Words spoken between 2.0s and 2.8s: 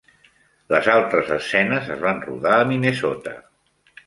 van rodar a